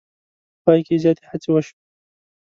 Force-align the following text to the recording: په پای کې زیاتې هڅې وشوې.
په 0.53 0.57
پای 0.63 0.79
کې 0.87 0.95
زیاتې 1.03 1.23
هڅې 1.29 1.49
وشوې. 1.51 1.79